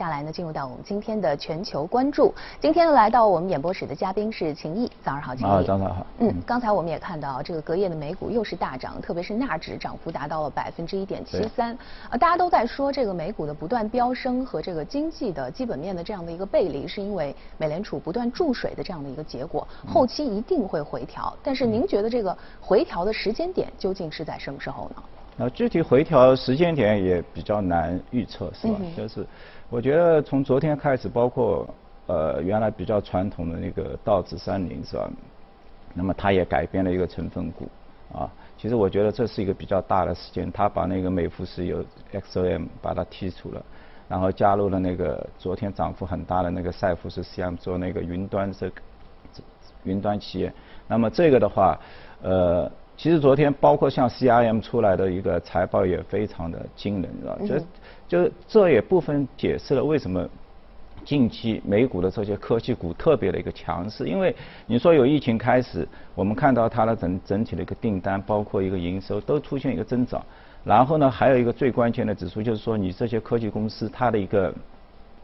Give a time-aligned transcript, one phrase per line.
[0.00, 2.34] 下来呢，进入到我们今天的全球关注。
[2.58, 5.50] 今天呢，来到我们演播室的嘉宾是秦毅，早上好，秦毅。
[5.50, 6.06] 啊，早上好。
[6.20, 11.76] 嗯，刚才我们也看到，这个隔夜的美股又是大涨，特别是纳指涨幅达到了百分之一点七三。
[12.08, 21.30] 啊，大家都在说这个美股的不断飙升和这个经济的基本面的这样的一个背离，是因为美联储不断注水的这样的一个结果，后期一定会回调。
[21.42, 25.02] 但是您觉得这个回调的时间点究竟是在什么时候呢？
[25.36, 28.74] 那具体回调时间点也比较难预测，是吧？
[28.94, 29.26] 就是
[29.70, 31.64] 我觉得从昨天开始，包括
[32.06, 35.08] 呃原来比较传统的那个道指三零，是吧？
[35.94, 37.68] 那么它也改变了一个成分股，
[38.12, 38.28] 啊，
[38.58, 40.50] 其实我觉得这是一个比较大的事件。
[40.50, 43.64] 它把那个美孚石油 XOM 把它剔除了，
[44.08, 48.76] 然后加入了那个昨天涨幅很大的那个赛富士 CM 做那个云端这个
[49.84, 50.52] 云端企业。
[50.88, 51.78] 那么这个的话，
[52.22, 52.68] 呃。
[52.96, 57.10] 其实昨天包括像 CRM 出来的一个财报也非常的惊人，
[57.46, 57.64] 是吧？
[58.10, 60.28] 就就这也部分解释了为什么
[61.04, 64.08] 近期美股的这些科技股特别的一个强势。
[64.08, 64.34] 因为
[64.66, 70.20] 你说有疫情开始，我们看到它的整整体的一个订单，包括一个营收都出现一个增长。
[70.64, 74.52] 然后呢，还有一个最关键的指数就是说，你这些科技公司它的一个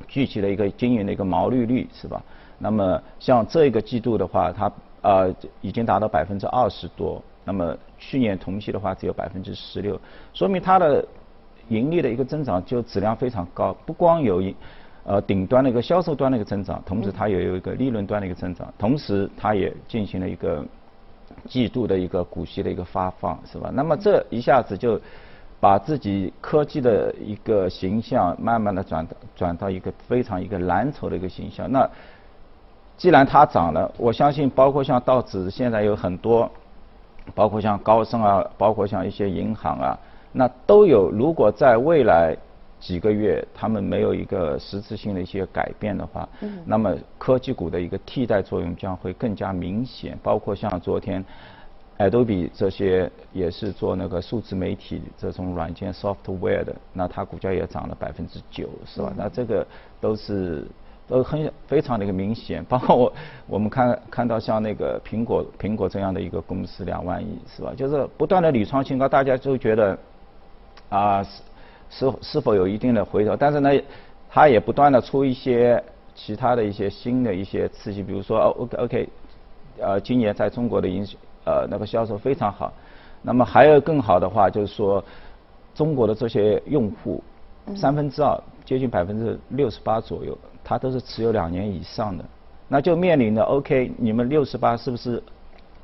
[0.06, 2.22] 具体的一个经营的一个毛利率，是吧？
[2.58, 4.72] 那么像这个季度的话，它
[5.02, 7.20] 呃已经达到百分之二十多。
[7.44, 10.00] 那么去年同期的话只有百分之十六，
[10.32, 11.06] 说明它的
[11.68, 14.54] 盈利的一个增长就质量非常高，不光有一
[15.04, 20.64] 呃顶端的一个销售端的一个增长，同时它也有一个利润端的一个增长，同时它也进行了一个
[21.46, 23.70] 季度的一个股息的一个发放，是吧？
[23.72, 25.00] 那么这一下子就
[25.60, 31.70] 把自己科技的一个形象慢慢的转到转到一个非常一个蓝筹的一个形象。
[31.70, 31.88] 那
[32.96, 36.50] 既然它涨了，我相信包括像道指现在有很多。
[37.34, 39.98] 包括像高盛啊，包括像一些银行啊，
[40.36, 41.10] 那都有。
[41.10, 42.36] 如果在未来
[42.78, 46.28] 几个月他们没有一个实质性的一些改变的话，
[46.64, 50.18] 那么科技股的一个替代作用将会更加明显。
[50.22, 51.24] 包括像昨天
[51.98, 59.12] ，Adobe 这些也是做那个数字媒体这种软件 software 的，那它股价也涨了百分之九，是吧？
[59.16, 59.66] 那这个
[60.00, 60.66] 都是。
[61.08, 63.12] 都很非常的一个明显，包括我
[63.46, 67.72] 我们看看到像那个苹果苹果这样的一个公司两万亿是吧？
[67.76, 69.96] 就是不断的屡创新高，大家都觉得
[70.88, 71.30] 啊是
[71.90, 73.36] 是是否有一定的回头？
[73.36, 73.70] 但是呢，
[74.28, 75.82] 它也不断的出一些
[76.14, 79.08] 其他的一些新的一些刺激，比如说 OK OK，
[79.78, 81.06] 呃今年在中国的营
[81.44, 82.72] 呃那个销售非常好，
[83.22, 85.02] 那么还有更好的话就是说
[85.74, 87.22] 中国的这些用户
[87.74, 90.36] 三分之二接近百分之六十八左右。
[90.68, 92.24] 它都是持有两年以上的，
[92.66, 95.22] 那就面临着 OK，你们六十八是不是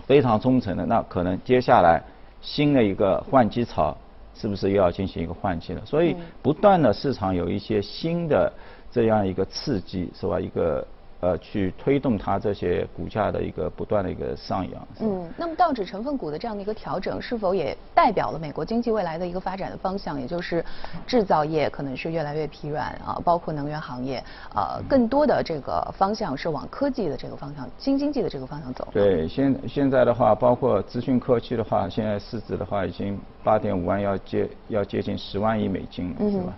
[0.05, 0.85] 非常忠诚的？
[0.85, 2.03] 那可能接下来
[2.41, 3.97] 新的一个换机潮，
[4.35, 5.83] 是不是又要进行一个换气了？
[5.85, 8.53] 所以不断的市场有一些新的
[8.91, 10.41] 这样一个刺激，是吧？
[10.41, 10.87] 一个。
[11.23, 14.89] 呃，去推动它这些股价的一个不断的一个上扬。
[15.01, 20.21] 嗯，那么道指成分股的这样的一个调整，是否也代表了美国经济未来的一个发展的方向？
[20.21, 20.65] 也就是
[21.07, 24.21] 制造业可能是越来越疲软啊，包括能源行业，
[24.53, 28.89] 呃，更多的这个方向是往科技的这个方向、新经济的这个方向走。
[28.93, 36.53] 对，现现在的话，包括资讯科技的话，现在市值的话已经八点五万，要接要接近十万亿美金了，是吧？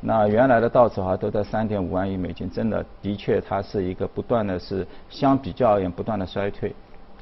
[0.00, 6.72] 那原来的道指哈都在三点五万亿美金，真的的确它是一个不断的是相比较而言不断的衰退，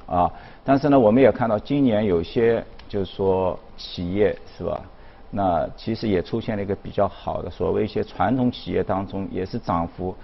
[0.07, 0.31] 啊，
[0.65, 4.81] 但是呢我们也看到今年有些就是说企业是吧，
[5.31, 10.15] 那其实也出现了一个比较好的，所谓一些传统企业当中也是涨幅。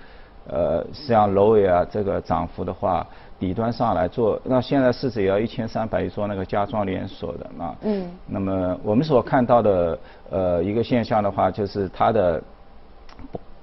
[0.49, 3.07] 呃，像罗威啊，这个涨幅的话，
[3.41, 7.75] 底端上来做，那现在市值也要一千三百亿，做那个家装连锁的啊。
[7.81, 8.09] 嗯。
[8.27, 9.99] 那么我们所看到的
[10.31, 12.43] 呃一个现象的话，就是它的，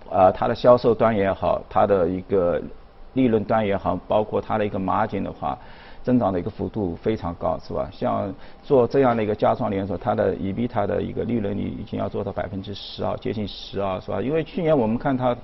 [0.09, 2.59] 呃它的销售端也好，它的一个
[3.13, 5.55] 利润端也好，包括它的一个 margin 的话，
[6.03, 7.87] 增长的一个幅度非常高，是吧？
[7.91, 8.33] 像
[8.63, 14.19] 做这样的一个家装连锁，它的 ebita 的一个利润率已经要做到百分之十二，接近十二，是吧？
[14.19, 15.37] 因为去年我们看它。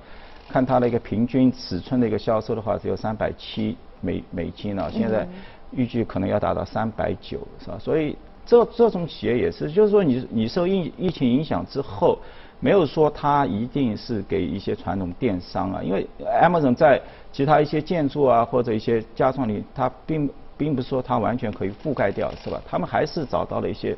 [0.46, 5.26] 看它的一个平均尺寸的一个销售的话，只有三百七美美金了，现在
[5.72, 7.78] 预计可能要达到三百九，是吧？
[7.78, 8.16] 所以
[8.46, 12.18] 这这种企业也是，就是说你你受疫疫情影响之后，
[12.60, 16.06] 没有说它一定是给一些传统电商啊，因为
[16.42, 17.00] Amazon 在
[17.32, 22.60] 其他一些建筑啊或者一些家装里，它并并不是说它完全可以覆盖掉，是吧？
[22.68, 23.96] 他们还是找到了一些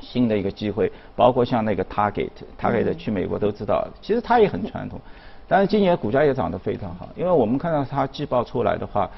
[0.00, 5.00] 新的一个机会，包括像那个 Target，Target 去美国都知道，其实它也很传统。
[5.48, 9.10] 但是今年股价也涨得非常好，因为我们看到它季报出来的话，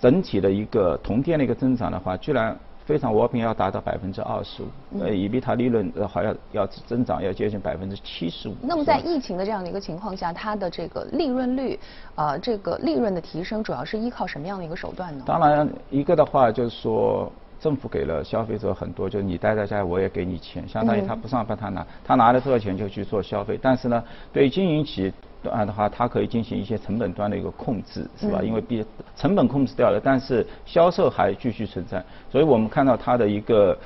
[0.00, 4.66] 整体的一个同店的一个增长的话，居然非常 w 平要达到百分之二十五，
[5.00, 8.54] 呃，以比它利润呃好像要增长要接近百分之七十五。
[8.60, 11.78] 那么在疫情的这样的一个情况下，它的这个利润率，
[12.16, 15.22] 呃，这个利润的提升主要是依靠什么样的一个手段呢？
[15.24, 17.30] 当然，一个的话就是说。
[17.60, 23.58] 政府给了消费者很多，就是你待在家，我也给你钱，相当于他不上班，他拿他拿了这个钱就去做消费。
[23.60, 24.00] 但是呢，
[24.32, 25.12] 对于经营企业
[25.42, 28.40] 端的话，它可以进行一些成本端的一个控制，是吧？
[28.42, 28.84] 因为毕
[29.16, 33.76] 成本控制掉了，但是销售还继续存在，所以我们看到它的一个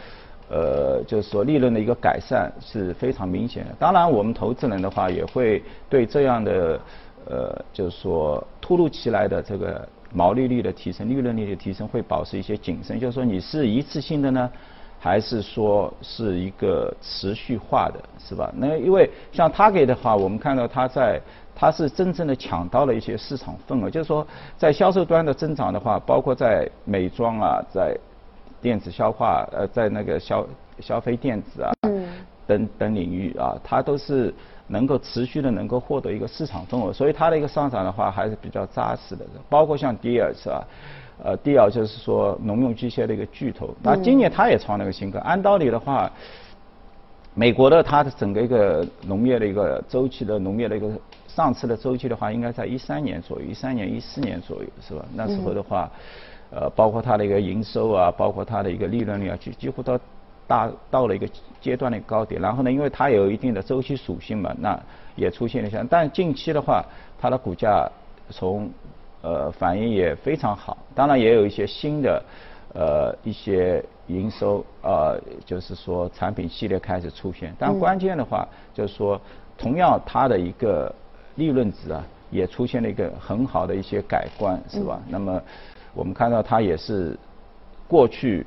[0.49, 3.71] 呃，就是说利润的一个改善是非常明显的。
[3.79, 6.81] 当然，我们投资人的话也会对这样的
[7.27, 9.89] 呃，就是说突如其来的这个。
[10.15, 14.51] 毛利率的提升、利润率的提升会保持一些谨慎，就是说你是一次性的呢，
[14.99, 18.53] 还是说是一个持续化的，是吧？
[18.55, 21.19] 那因为像 Target 的话，我们看到它在
[21.55, 24.27] 它是真正的抢到了一些市场份额，就是说
[24.57, 27.97] 在销售端的增长的话，包括在美妆啊，在
[28.61, 30.47] 电子消化呃，在那个消
[30.81, 32.07] 消费电子啊嗯
[32.47, 34.35] 等等领域啊，它都是。
[34.69, 39.27] 能够持续的能够获得一个市场份额，所以它的一个上涨的话还是比较扎实的。
[39.51, 40.65] 包括像迪尔是吧？
[41.23, 45.19] 呃，迪尔就是说农用机械的一个巨头，那今年它也创了个新高。
[45.21, 46.11] 按道理的话，
[47.35, 50.89] 美国的它的整个一个农业的一个周期的农业的一个
[51.35, 55.05] 上次的周期的话，应该在一三年左右，一三年、一四年左右是吧？
[55.15, 55.91] 那时候的话，
[56.51, 59.99] 呃，包括它的一个营收啊，包括它的一个利润率啊，几几乎都。
[60.45, 61.27] 大到了一个
[61.63, 64.79] 阶段的高点，然后呢，因为它有一定的周期属性嘛，那
[65.15, 66.85] 也出现了像，但近期的话，
[67.19, 67.89] 它的股价
[68.29, 68.69] 从
[69.23, 72.23] 呃反应也非常好，当然也有一些新的
[72.75, 79.19] 呃一些营收呃就是说产品系列开始出现，但关键的话就是说，
[79.57, 80.93] 同样它的一个
[81.37, 85.01] 利润值啊也出现了一个很好的一些改观，是吧？
[85.09, 85.43] 那么
[85.95, 87.19] 我们看到它也是
[87.89, 88.47] 过去。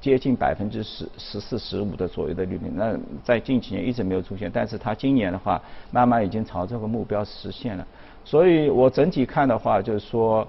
[0.00, 5.62] 接近百分之十十四十五的左右的利率，那在近几年一直没有出现，但是它今年的话，
[5.92, 7.86] 慢慢已经朝这个目标实现了。
[8.24, 10.44] 所以我整体看的话，就是说，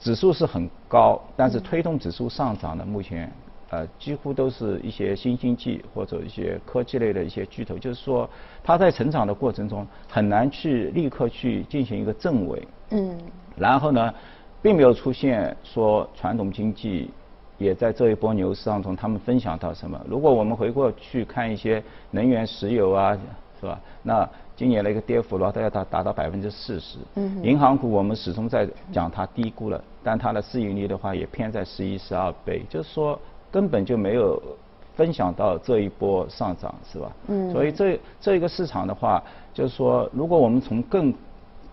[0.00, 3.30] 指数是很高，但是推动指数上涨的，目前
[3.70, 8.28] 呃几乎都是一些新经济或者一些科技类的一些巨头，就是说
[8.62, 12.68] 它在成长的过程中很难去立刻去进行一个正位。
[12.90, 13.18] 嗯。
[13.56, 14.14] 然后呢，
[14.60, 17.10] 并没有出现说传统经济。
[17.58, 20.00] 也在这一波牛市当中，他们分享到什么？
[20.08, 23.14] 如果我们回过去看一些能源、石油啊，
[23.60, 23.78] 是吧？
[24.02, 24.26] 那
[24.56, 26.96] 今年的一个跌幅的话，都要达达到百分之四十。
[27.16, 27.44] 嗯。
[27.44, 34.40] 银行股我们始终在讲它低估了，但它的市盈率的话也偏在十一、十二倍，就是说根本就没有
[34.96, 37.12] 分享到这一波上涨，是吧？
[37.28, 37.52] 嗯。
[37.52, 41.12] 所以这这一个市场的话，就是说，如果我们从更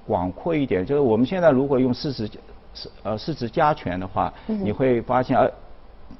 [0.05, 2.29] 广阔一点，就是我们现在如果用市值
[2.73, 5.49] 市呃市值加权的话，你会发现呃。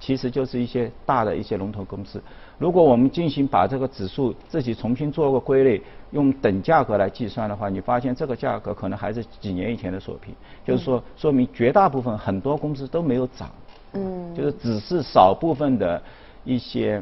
[0.01, 2.21] 其实就是一些大的一些龙头公司。
[2.57, 5.81] 如果我们进行把这个指数自己重新做个归类，
[6.11, 10.35] 用等价格来计算的话，你发现这个价格可能还是几年以前的水平。
[10.65, 13.49] 就是说，说明绝大部分很多公司都没有涨。
[13.93, 14.35] 嗯。
[14.35, 16.01] 就是只是少部分的
[16.43, 17.01] 一些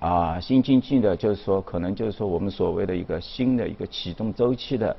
[0.00, 4.96] 啊新经济的，就是说可能就是说我们所谓的一个新的一个启动周期的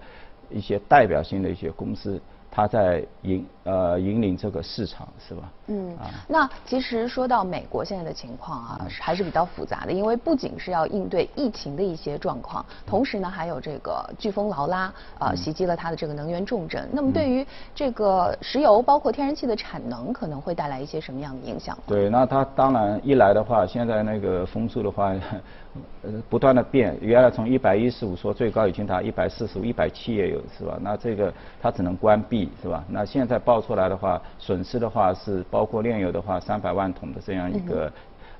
[0.50, 2.22] 一些代表性的一些公司。
[2.52, 5.52] 它在引呃引领这个市场是吧？
[5.68, 5.96] 嗯，
[6.28, 16.90] 那其实说到美国现在的情况啊，还是比较复杂的，因为不仅是要应对疫情的一些状况，同时呢还有这个飓风劳拉啊袭击了它的这个能源重镇。
[16.92, 21.78] 那么对于这个石油包括天然气的产能，可能会带来一些什么样的影响？
[21.86, 25.14] 对，那它当然一来的话，现在那个风速的话。
[26.02, 30.80] 呃， 不断的变，原来从一百一十五说最高已经达一百四十五、一百七也有，是吧？
[30.82, 31.32] 那这个
[31.62, 32.84] 它只能关闭，是吧？
[32.88, 37.92] 那现在报出来的话，损失的话是包括炼油的话三百万桶的这样一个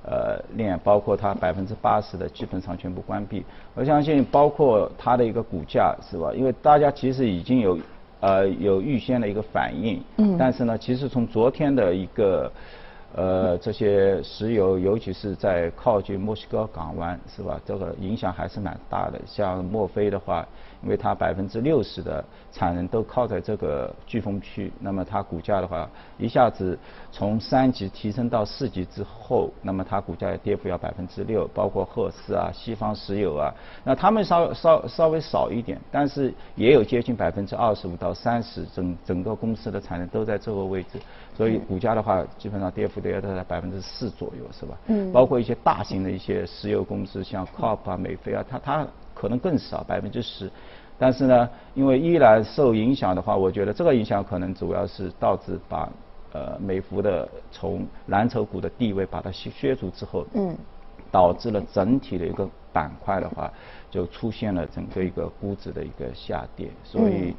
[0.02, 3.44] 呃炼，包括它百分之八十的基本上全部关闭。
[3.74, 6.32] 我相信包括它的一个股价，是吧？
[6.34, 7.78] 因为大家其实已经有
[8.20, 12.50] 呃有预先的一个反应，嗯，但是呢，其实从昨天的一个。
[13.12, 17.60] 呃，这些石油，尤其是在靠近墨西哥港湾，是吧？
[17.66, 19.20] 这个影响还是蛮大的。
[19.26, 20.46] 像墨菲的话。
[20.82, 26.78] 因为它百分之六十的产能都靠在这个飓风区，那么它股价的话，一下子
[27.12, 33.52] 从三级提升到四级之后，那么它股价跌幅要百分之六，包括赫斯啊、西方石油啊，
[33.84, 40.98] 那他们稍稍稍微少一点，但是也有接近百分之二十五到三十，整整个公司的产能都在这个位置，
[41.36, 44.78] 所以股价的话，基本上跌幅都要在百分之四左右，是吧？
[44.86, 45.12] 嗯。
[45.12, 48.86] 包括一些大型的一些石油公司，像 COP 啊、美菲啊，它它。
[49.20, 50.50] 可能更少百分之十，
[50.98, 55.86] 但是呢，因为依然受影响的话，我觉得这个影响可能主要是导致把
[56.32, 60.56] 呃美孚的从蓝筹股的地位把它削削除之后，嗯，
[61.10, 63.52] 导致了整体的一个板块的话，
[63.90, 67.34] 就出现了整个一个估值的一个下跌，所以。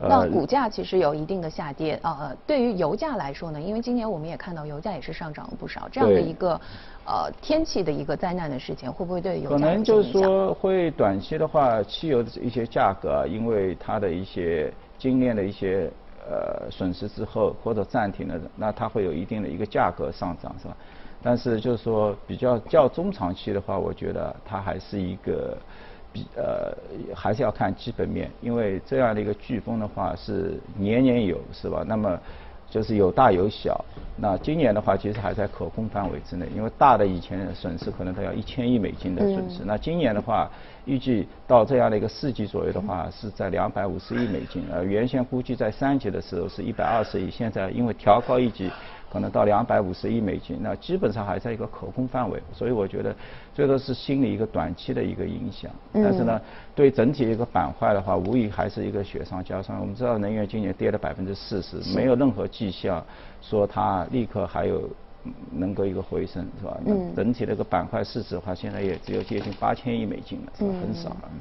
[0.00, 6.60] 那股价其实有一定的下跌，呃，对于油价来说呢，因为今年我们也看到油价也是上涨了不少，这样的一个
[7.04, 15.90] 呃天气的一个灾难的事情，会不会对油价可能就是说会短期的话，汽油的一些价格，因为它的一些精炼的一些
[16.30, 20.76] 呃损失之后或者暂停了，那它会有一定的一个价格上涨，是吧？
[21.20, 25.56] 但是就是说比较较中长期的话，我觉得它还是一个。
[26.18, 26.76] 比呃
[27.14, 31.84] 还是要看基本面，因为这样的一个飓风的话是年年有，是吧？
[31.86, 32.18] 那么
[32.70, 33.84] 就是有大有小。
[34.16, 39.62] 那今年的话其实还在可控范围之内，因为大的以前损失可能都要一千亿美金的损失。
[39.64, 40.50] 那今年的话
[40.84, 48.70] 预计到这样的一个四级左右的话是在两百五十亿美金，呃原先估计在三级的时候是一百二十亿，现在因为调高一级。
[49.10, 53.14] 可能到两百五十亿美金，那基本上还在一个可控范围，所以我觉得
[53.54, 55.70] 最多是心理一个短期的一个影响。
[55.92, 56.40] 但是呢，
[56.74, 59.80] 对整体一个板块的话，无疑还是一个雪上加霜。
[59.80, 63.04] 我们知道能源今年跌了百分之四十，没有任何迹象
[63.40, 64.88] 说它立刻还有。
[65.50, 66.78] 能够一个回升是吧？
[66.86, 67.12] 嗯。
[67.14, 70.72] 整体的一个板块市值的话，现在也只有接近八千亿美金了，是吧？
[70.80, 71.22] 很少了。
[71.24, 71.40] 嗯，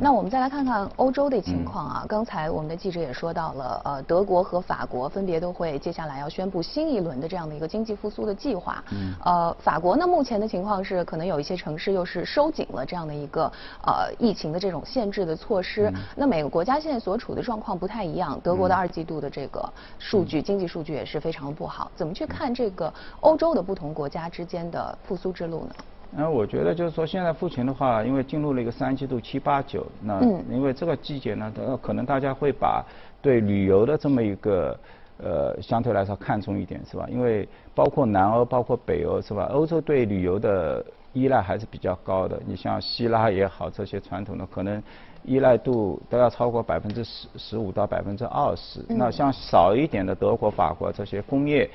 [0.00, 2.04] 那我们再来看看欧洲的情况啊。
[2.08, 8.82] 刚才我们的记者也说到了，呃，德国和法国分别都会接下来要宣布新一轮的这样的一个经济复苏的计划。
[8.92, 9.14] 嗯。
[9.24, 13.50] 呃，法国呢，目前的情况是可能有一些城市又是收紧了这样的一个
[13.82, 15.92] 呃疫情的这种限制的措施。
[16.14, 18.38] 那每个国家现在所处的状况不太一样。
[18.42, 21.90] 德国的二季度的这个数据，经济数据也是非常的不好。
[21.96, 22.92] 怎么去看这个？
[23.20, 25.74] 欧洲的不同国家之间的复苏之路呢？
[26.16, 31.52] 那我觉得就是说，现在复情的话，因为进入了一个三季度七八九，那因为这个季节呢，
[31.82, 32.84] 可能大家会把
[33.20, 34.78] 对旅游的这么一个
[35.18, 37.04] 呃相对来说看重一点，是吧？
[37.10, 39.50] 因为包括南欧、包括北欧，是吧？
[39.52, 42.40] 欧洲对旅游的依赖还是比较高的。
[42.46, 44.80] 你像希腊也好，这些传统的可能
[45.24, 48.78] 依赖度都要超过百分之十十五到百分之二十。
[48.88, 51.68] 那像少一点的德国、法国这些工业。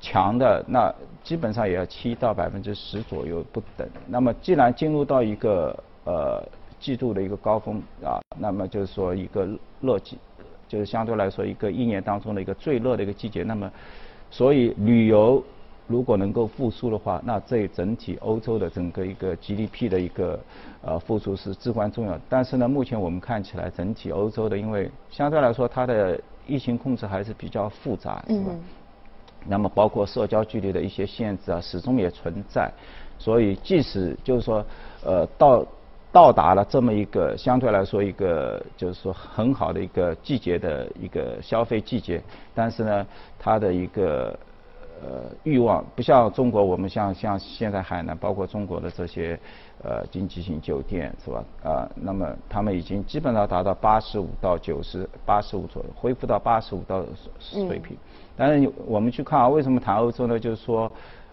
[0.00, 0.92] 强的那
[1.22, 3.88] 基本上也要七到百分之十左右不等。
[4.06, 6.42] 那么既然进入到一个呃
[6.78, 9.46] 季度的一个高峰啊，那么就是说一个
[9.80, 10.16] 热季，
[10.66, 13.42] 就是相对来说一个一年当中的一个最热的一个季节。
[13.42, 13.70] 那么
[14.30, 15.42] 所以旅游
[15.86, 20.40] 如果能够复苏的话，那这整体欧洲的整个一个 GDP 的一个
[20.82, 22.18] 呃复苏是至关重要。
[22.28, 28.52] 但是呢，目前我们看起来整体欧洲的，因为相对来说它的疫情控制还是比较复杂，是吧？
[29.46, 32.70] 那么包括社交距离的一些限制啊，始终也存在。
[33.18, 34.64] 所以即使就是说，
[35.04, 35.66] 呃，到
[36.10, 42.22] 到达了这么一个相对来说一个就是说很好的一个季节的一个消费季节，
[42.54, 43.06] 但是呢，
[43.38, 44.38] 它的一个
[45.02, 49.38] 呃欲望不像中国，我们像像现在海南，包括中国的这些
[49.84, 51.44] 呃经济型酒店是吧？
[51.62, 57.04] 啊，那么他们已经基本上达到八十五到九十八十五左右，恢复到八十五到
[57.38, 57.96] 水平。
[58.40, 60.40] 但是我们去看啊，为什么谈欧洲呢？
[60.40, 60.90] 就是说，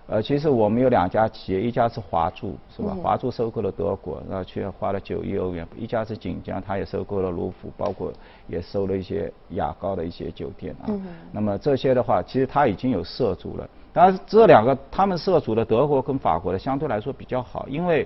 [0.07, 2.93] 呃，其实我们有两家企业，一家是华住，是吧？
[3.01, 8.11] 华住收购了德国，然后去花了九亿欧元；一家是锦江，它也收购了卢浮，包括
[8.49, 10.91] 也收了一些雅高的一些酒店啊。
[11.31, 13.69] 那么这些的话，其实它已经有涉足了。
[13.93, 18.05] 当然这两个他们涉足的德国跟法国的相对来说比较好，因为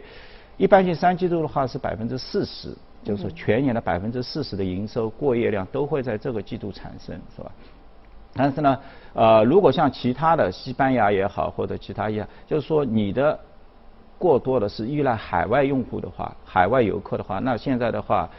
[0.58, 2.70] 一般性三季度的话是百分之四十，
[3.04, 7.52] 就是全年的百分之四十的营收过夜量都会在这个季度产生，是吧？
[8.34, 8.80] 但是呢，
[9.14, 13.38] 呃，如果像其他的西班牙也好，或者其他一样，就是说你的
[14.18, 18.30] 过多的是依赖海外用户的话，海外游客的话，那现在的话，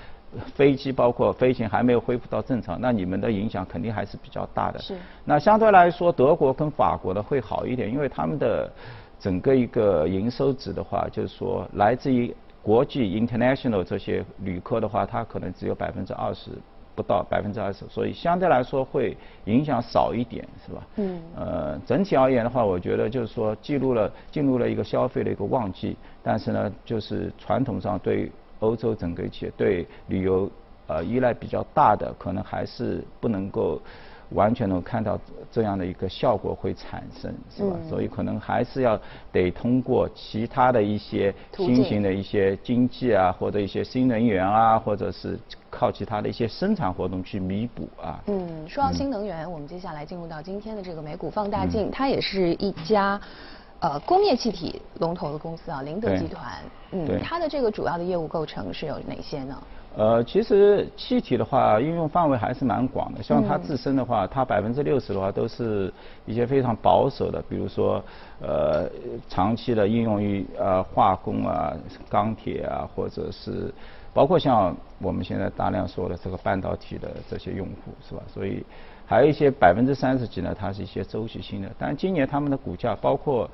[0.55, 4.79] 飞机包括飞行还没有恢复到正常，那你们的影响肯定还是比较大的。
[4.79, 4.97] 是。
[5.25, 8.71] 那相对来说，德国跟法国的会好一点，因为他们的
[9.21, 16.51] 整个一个营收值的话，就是说来自于国际 international 这些旅客的话，它可能只有百分之二十。
[16.95, 20.87] 不到百分之二十，所以相对来说会影响少一点，是吧？
[20.97, 21.21] 嗯。
[21.37, 28.31] 呃，整体而言的话，我觉得就是说，记录了进入了一个消费的一个旺季，但是呢，就是传统上对
[28.61, 30.51] 欧洲整个企业对旅游
[30.87, 33.81] 呃依赖比较大的，可能还是不能够。
[34.35, 35.19] 完全能看到
[35.51, 37.77] 这样的一个效果会产生，是吧？
[37.89, 38.99] 所以可能还是要
[39.31, 45.39] 得通过其他的一些新型的一些经济啊，或者一些新能源啊，或者是
[45.71, 48.21] 靠其他的一些生产活动去弥补啊。
[48.27, 53.21] 嗯，说到新能源，我们接下来进入到今天的这个美股放大镜，它也是一家
[53.81, 56.53] 呃工业气体龙头的公司啊，宁德集团。
[56.93, 59.57] 嗯，它的这个主要的业务构成是有哪些呢？
[59.97, 63.23] 呃，其实气体的话，应用范围还是蛮广的。
[63.23, 65.93] 像它自身的话，它百分之六十的话都是
[66.25, 68.03] 一些非常保守的，比如说，
[68.41, 68.89] 呃，
[69.29, 71.75] 长期的应用于呃化工啊、
[72.09, 73.73] 钢铁啊，或者是
[74.15, 78.23] 包括像我们现在大量说的这个半导体的这些用户，是吧？
[78.33, 78.65] 所以。
[79.13, 81.71] 还有一些百分之三十几呢，它是一些周期性的。
[81.79, 83.47] 但今年他们的股价，包括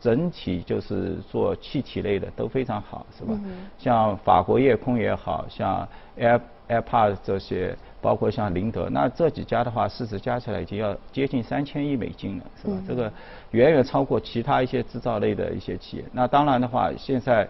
[0.00, 3.32] 整体就是做气体类的都非常好，是吧？
[3.78, 5.86] 像法国夜空也好像
[6.18, 12.74] Air AirPods 这些，包括像林德，那这几家的话，市值加起来已经要接近三千亿美金了，是吧？
[12.88, 13.12] 这个
[13.52, 16.04] 远远超过其他一些制造类的一些企业。
[16.12, 17.48] 那当然的话，现在。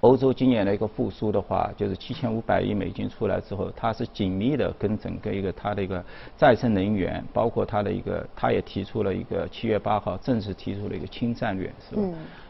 [0.00, 6.02] 欧洲今年的一个复苏的话，就是七千五百亿美金出来之后，它是紧密的跟整个一个它的一个
[6.38, 12.02] 再生能源，包括它的一个，它也提出了一个七月八号正式提出了一个氢战略，是吧？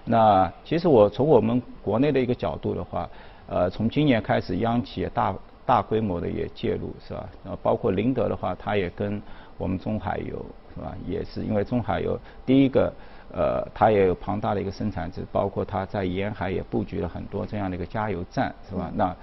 [0.05, 3.11] 那其实我从我们国内的一个角度的话，
[3.49, 5.35] 呃，从今年开始，央企也大
[5.67, 7.29] 大规模的也介入，是吧？
[7.43, 9.21] 然后包括林德的话，它也跟
[9.59, 10.95] 我们中海油，是吧？
[11.05, 12.17] 也是因为中海油
[12.47, 12.93] 第一个。
[13.33, 18.91] 呃，它也有庞大的一个生产值，包括它在沿海也布局了很多这样的一个加油站，是吧？
[18.95, 19.15] 那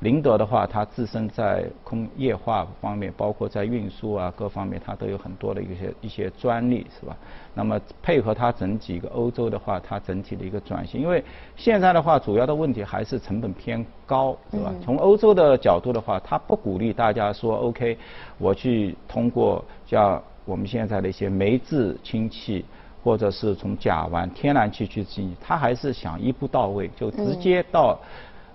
[0.00, 7.16] 林德的话，它自身在空液化方面，包括在运输啊各方面，它都有很多的一些一些专利，是吧？
[7.54, 11.24] 那么配合它整体一个欧洲的话，它整体的一个转型，因为
[11.56, 14.70] 现在的话，主要的问题还是成本偏高，是吧？
[14.84, 17.96] 从欧洲的角度的话，它不鼓励大家说 OK，
[18.36, 22.64] 我去通过像我们现在的一些煤制氢气。
[23.06, 27.96] 或者是从甲烷、天然气去进，它还是想一步到位，就直接到，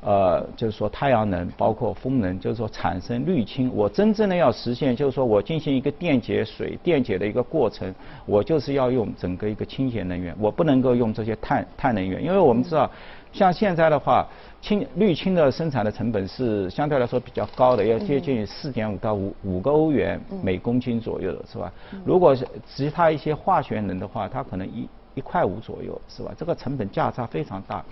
[0.02, 3.74] 呃，就是说太阳能，包括风能，就是说产生滤清。
[3.74, 12.92] 我真正的要实现，就是说我进行一个电解水电解的一个过程，我就是要用整个一个清洁能源，我不能够用这些碳碳能源，因为我们知道。
[13.34, 14.28] 像现在的话，
[14.62, 21.72] 氢绿氢的生产的成本是相对来说比较高的，要接近四点五到五五个欧元每公斤左右的是吧？
[22.06, 26.34] 如果是其他一些化学能的话，它可能一一块五左右是吧？
[26.38, 27.84] 这个成本价差非常大。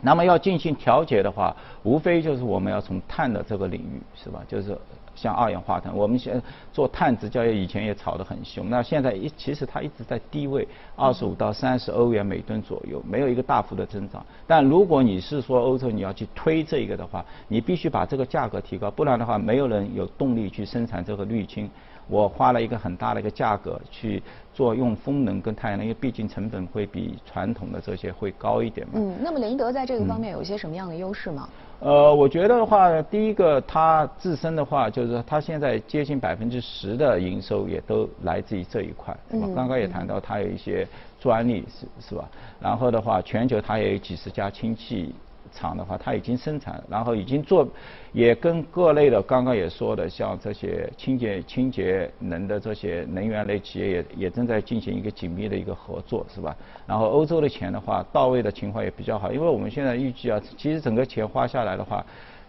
[0.00, 4.42] 那么要进行调节的话，无非就是我们要从碳的这个领域是吧？
[4.46, 4.78] 就是。
[5.22, 14.24] 像二氧化碳，我们现做碳直交易以前也炒得很凶，那现在一其实它一直在低位，二十五到三十欧元每吨左右，没有一个大幅的增长。
[14.48, 21.70] 但如果你是说欧洲你要去推这个的话，你必须把这个价格提高，不然的话没有人有动力去生产这个滤清。
[22.08, 24.20] 我花了一个很大的一个价格去
[24.52, 28.94] 做用风能跟太阳能，因为毕竟成本会比传统的这些会高一点嘛。
[28.96, 31.48] 嗯，那么林德在这个方面有一些什么样的优势吗？
[31.78, 39.16] 呃，我觉得的话，第一个它自身的话，就是说它现在接近百分之十的营收也都来自于这一块。
[39.30, 39.46] 我。
[39.54, 40.86] 刚刚也谈到它有一些
[41.20, 42.28] 专利是是吧？
[42.60, 45.14] 然后的话，全球它也有几十家氢气。
[45.54, 47.68] 厂的话，它已经生产，然后已经做，
[48.12, 56.56] 也跟各类的刚刚也说的，像这些清洁清洁能的这些能源类企业也也正在进行一个紧密的一个合作，是吧？
[56.86, 62.02] 然后欧洲的钱的话，到位的情况也比较好，因为我们现在预计啊，其实整个钱花下来的话，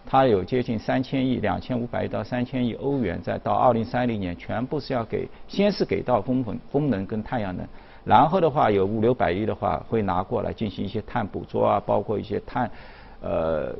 [0.05, 7.65] 它有接近三千亿、两千五百亿到三千亿欧元，再到二零三零年，全部是要给，先是给到风风风能跟太阳能。
[8.05, 12.69] 然后的话，有五六百亿的话会拿过来进行一些碳捕捉啊，包括一些碳，
[13.21, 13.73] 呃，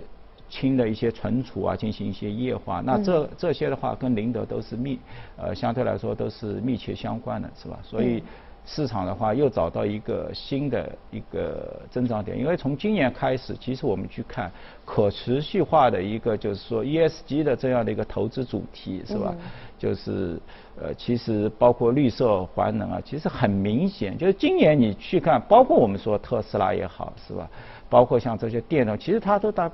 [0.50, 2.82] 氢的一些存储啊，进行一些液化。
[2.86, 4.98] 那这这些的话，跟宁德都是密，
[5.36, 7.78] 呃，相对来说都是密切相关的，是吧？
[7.84, 8.24] 所以
[8.66, 12.38] 市场的话又找到一个新的一个增长点。
[12.38, 14.52] 因为从今年开始，其实我们去看
[14.86, 19.36] 可持续化的一个就是说 ESG 的这样的一个投资主题，是吧？
[19.78, 20.40] 就是
[20.82, 27.50] 呃，其实包括绿色环能啊，其实很明显，就是今年你去看，包括我们说特斯拉也好，是吧？
[27.90, 29.70] 包括像这些电动，其实它都代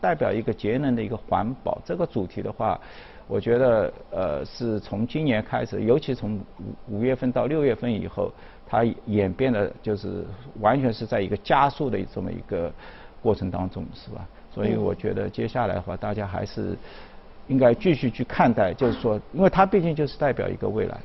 [0.00, 2.80] 代表一个节能的一个环保这个主题的话，
[3.30, 6.36] 我觉得呃，是从今年开始，尤其从
[6.88, 8.32] 五五月份到六月份以后，
[8.66, 10.24] 它演变的就是
[10.60, 12.72] 完全是在一个加速的这么一个
[13.22, 14.26] 过程当中，是吧？
[14.52, 16.76] 所以我觉得接下来的话，大家还是。
[17.48, 21.00] 应该继续去看待，就是说，因为它毕竟就是代表一个未来。